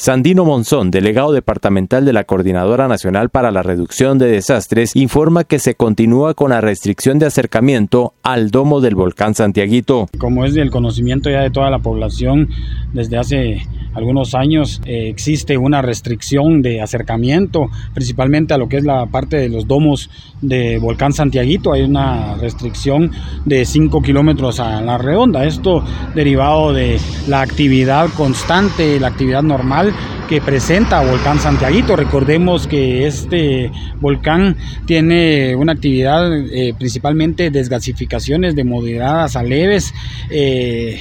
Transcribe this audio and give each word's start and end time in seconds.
Sandino 0.00 0.46
Monzón, 0.46 0.90
delegado 0.90 1.30
departamental 1.30 2.06
de 2.06 2.14
la 2.14 2.24
Coordinadora 2.24 2.88
Nacional 2.88 3.28
para 3.28 3.50
la 3.50 3.62
Reducción 3.62 4.16
de 4.16 4.28
Desastres, 4.28 4.96
informa 4.96 5.44
que 5.44 5.58
se 5.58 5.74
continúa 5.74 6.32
con 6.32 6.48
la 6.48 6.62
restricción 6.62 7.18
de 7.18 7.26
acercamiento 7.26 8.14
al 8.22 8.50
domo 8.50 8.80
del 8.80 8.94
volcán 8.94 9.34
Santiaguito. 9.34 10.08
Como 10.16 10.46
es 10.46 10.54
del 10.54 10.70
conocimiento 10.70 11.28
ya 11.28 11.42
de 11.42 11.50
toda 11.50 11.68
la 11.68 11.80
población, 11.80 12.48
desde 12.94 13.18
hace 13.18 13.66
algunos 14.00 14.34
años 14.34 14.80
eh, 14.84 15.08
existe 15.08 15.56
una 15.56 15.82
restricción 15.82 16.62
de 16.62 16.80
acercamiento, 16.80 17.70
principalmente 17.94 18.54
a 18.54 18.58
lo 18.58 18.68
que 18.68 18.78
es 18.78 18.84
la 18.84 19.06
parte 19.06 19.36
de 19.36 19.48
los 19.48 19.66
domos 19.66 20.10
de 20.40 20.78
Volcán 20.78 21.12
Santiaguito. 21.12 21.72
Hay 21.72 21.82
una 21.82 22.34
restricción 22.36 23.12
de 23.44 23.64
5 23.64 24.02
kilómetros 24.02 24.58
a 24.58 24.80
la 24.80 24.98
redonda. 24.98 25.44
Esto 25.44 25.84
derivado 26.14 26.72
de 26.72 26.98
la 27.28 27.42
actividad 27.42 28.08
constante, 28.16 28.98
la 28.98 29.08
actividad 29.08 29.42
normal 29.42 29.94
que 30.28 30.40
presenta 30.40 31.02
Volcán 31.02 31.40
Santiaguito. 31.40 31.96
Recordemos 31.96 32.66
que 32.66 33.06
este 33.06 33.70
volcán 34.00 34.56
tiene 34.86 35.56
una 35.56 35.72
actividad 35.72 36.32
eh, 36.32 36.72
principalmente 36.78 37.50
desgasificaciones 37.50 38.54
de 38.54 38.64
moderadas 38.64 39.36
a 39.36 39.42
leves. 39.42 39.92
Eh, 40.30 41.00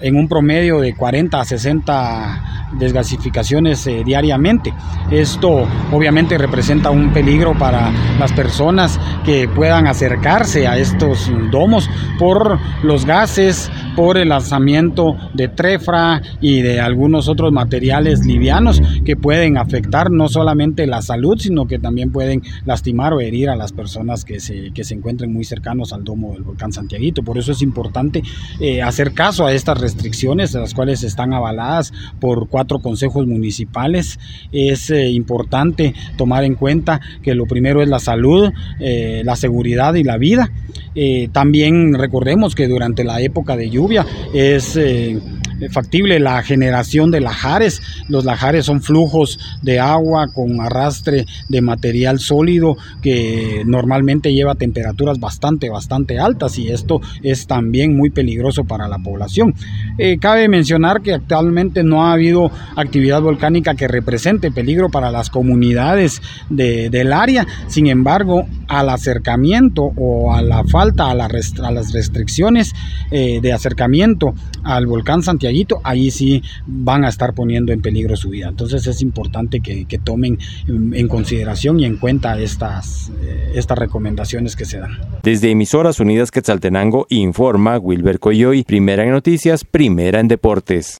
en 0.00 0.16
un 0.16 0.28
promedio 0.28 0.80
de 0.80 0.94
40 0.94 1.40
a 1.40 1.44
60 1.44 2.56
desgasificaciones 2.78 3.86
eh, 3.86 4.02
diariamente. 4.04 4.72
Esto 5.10 5.66
obviamente 5.92 6.36
representa 6.38 6.90
un 6.90 7.12
peligro 7.12 7.56
para 7.58 7.90
las 8.18 8.32
personas 8.32 8.98
que 9.24 9.48
puedan 9.48 9.86
acercarse 9.86 10.66
a 10.66 10.76
estos 10.76 11.30
domos 11.50 11.88
por 12.18 12.58
los 12.82 13.04
gases, 13.04 13.70
por 13.94 14.18
el 14.18 14.28
lanzamiento 14.28 15.16
de 15.32 15.48
trefra 15.48 16.20
y 16.40 16.60
de 16.60 16.80
algunos 16.80 17.28
otros 17.28 17.52
materiales 17.52 18.26
livianos 18.26 18.82
que 19.04 19.16
pueden 19.16 19.56
afectar 19.56 20.10
no 20.10 20.28
solamente 20.28 20.86
la 20.86 21.02
salud, 21.02 21.38
sino 21.38 21.66
que 21.66 21.78
también 21.78 22.12
pueden 22.12 22.42
lastimar 22.64 23.14
o 23.14 23.20
herir 23.20 23.48
a 23.48 23.56
las 23.56 23.72
personas 23.72 24.24
que 24.24 24.40
se, 24.40 24.72
que 24.72 24.84
se 24.84 24.94
encuentren 24.94 25.32
muy 25.32 25.44
cercanos 25.44 25.92
al 25.92 26.04
domo 26.04 26.34
del 26.34 26.42
volcán 26.42 26.72
Santiaguito. 26.72 27.22
Por 27.22 27.38
eso 27.38 27.52
es 27.52 27.62
importante 27.62 28.22
eh, 28.60 28.82
hacer 28.82 29.12
caso 29.12 29.46
a 29.46 29.52
estas 29.52 29.80
restricciones, 29.86 30.52
las 30.54 30.74
cuales 30.74 31.04
están 31.04 31.32
avaladas 31.32 31.92
por 32.20 32.48
cuatro 32.48 32.80
consejos 32.80 33.26
municipales. 33.26 34.18
Es 34.50 34.90
eh, 34.90 35.10
importante 35.10 35.94
tomar 36.16 36.42
en 36.42 36.56
cuenta 36.56 37.00
que 37.22 37.34
lo 37.36 37.46
primero 37.46 37.82
es 37.82 37.88
la 37.88 38.00
salud, 38.00 38.50
eh, 38.80 39.22
la 39.24 39.36
seguridad 39.36 39.94
y 39.94 40.02
la 40.02 40.18
vida. 40.18 40.50
también 41.32 41.92
recordemos 41.94 42.54
que 42.54 42.68
durante 42.68 43.04
la 43.04 43.20
época 43.20 43.54
de 43.54 43.68
lluvia 43.68 44.06
es 44.32 44.76
eh, 44.76 45.20
factible 45.70 46.18
la 46.18 46.42
generación 46.42 47.10
de 47.10 47.20
lajares. 47.20 47.82
Los 48.08 48.24
lajares 48.24 48.66
son 48.66 48.82
flujos 48.82 49.38
de 49.62 49.80
agua 49.80 50.26
con 50.34 50.60
arrastre 50.60 51.26
de 51.48 51.60
material 51.60 52.18
sólido 52.18 52.76
que 53.02 53.62
normalmente 53.66 54.32
lleva 54.32 54.54
temperaturas 54.54 55.18
bastante, 55.18 55.70
bastante 55.70 56.18
altas 56.18 56.58
y 56.58 56.68
esto 56.68 57.00
es 57.22 57.46
también 57.46 57.96
muy 57.96 58.10
peligroso 58.10 58.64
para 58.64 58.88
la 58.88 58.98
población. 58.98 59.54
Eh, 59.98 60.18
cabe 60.18 60.48
mencionar 60.48 61.02
que 61.02 61.14
actualmente 61.14 61.82
no 61.82 62.06
ha 62.06 62.12
habido 62.12 62.50
actividad 62.76 63.22
volcánica 63.22 63.74
que 63.74 63.88
represente 63.88 64.50
peligro 64.50 64.88
para 64.90 65.10
las 65.10 65.30
comunidades 65.30 66.22
del 66.50 67.12
área. 67.12 67.46
Sin 67.68 67.86
embargo, 67.86 68.46
al 68.68 68.88
acercamiento 68.88 69.92
o 69.96 70.32
a 70.32 70.42
la 70.42 70.64
falta, 70.64 71.10
a, 71.10 71.14
las 71.14 71.92
restricciones 71.92 72.72
eh, 73.10 73.40
de 73.40 73.52
acercamiento 73.52 74.34
al 74.64 74.86
volcán 74.86 75.22
Santiaguito, 75.22 75.80
ahí 75.84 76.10
sí 76.10 76.42
van 76.66 77.04
a 77.04 77.08
estar 77.08 77.34
poniendo 77.34 77.72
en 77.72 77.80
peligro 77.80 78.16
su 78.16 78.30
vida. 78.30 78.48
Entonces 78.48 78.86
es 78.86 79.02
importante 79.02 79.60
que, 79.60 79.86
tomen 80.04 80.38
en 80.68 81.08
consideración 81.08 81.80
y 81.80 81.86
en 81.86 81.96
cuenta 81.96 82.38
estas, 82.38 83.10
eh, 83.22 83.52
estas 83.54 83.78
recomendaciones 83.78 84.54
que 84.56 84.66
se 84.66 84.78
dan. 84.78 84.90
Desde 85.22 85.50
Emisoras 85.50 86.00
Unidas 86.00 86.30
Quetzaltenango 86.30 87.06
informa 87.08 87.78
Wilber 87.78 88.20
Coyoy, 88.20 88.62
primera 88.62 89.04
en 89.04 89.10
noticias, 89.10 89.64
primera 89.64 90.20
en 90.20 90.28
deportes. 90.28 90.94